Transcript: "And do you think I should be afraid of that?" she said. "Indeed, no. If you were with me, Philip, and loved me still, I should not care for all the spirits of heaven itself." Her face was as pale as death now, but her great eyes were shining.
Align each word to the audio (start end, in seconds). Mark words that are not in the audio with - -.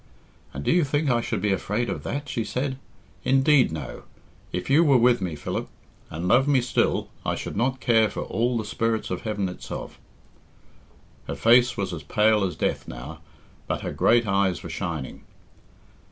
"And 0.51 0.63
do 0.63 0.71
you 0.71 0.83
think 0.83 1.11
I 1.11 1.21
should 1.21 1.43
be 1.43 1.51
afraid 1.51 1.87
of 1.87 2.01
that?" 2.01 2.27
she 2.27 2.43
said. 2.43 2.79
"Indeed, 3.23 3.71
no. 3.71 4.01
If 4.51 4.67
you 4.67 4.83
were 4.83 4.97
with 4.97 5.21
me, 5.21 5.35
Philip, 5.35 5.69
and 6.09 6.27
loved 6.27 6.47
me 6.47 6.59
still, 6.59 7.09
I 7.23 7.35
should 7.35 7.55
not 7.55 7.79
care 7.79 8.09
for 8.09 8.21
all 8.21 8.57
the 8.57 8.65
spirits 8.65 9.11
of 9.11 9.21
heaven 9.21 9.47
itself." 9.47 9.99
Her 11.27 11.35
face 11.35 11.77
was 11.77 11.93
as 11.93 12.01
pale 12.01 12.43
as 12.43 12.55
death 12.55 12.87
now, 12.87 13.19
but 13.67 13.81
her 13.81 13.91
great 13.93 14.25
eyes 14.25 14.63
were 14.63 14.71
shining. 14.71 15.21